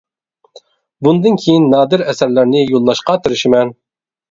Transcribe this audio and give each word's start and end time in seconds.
بۇندىن 1.07 1.37
كىيىن 1.43 1.69
نادىر 1.75 2.05
ئەسەرلەرنى 2.07 2.65
يوللاشقا 2.73 3.19
تىرىشىمەن. 3.29 3.79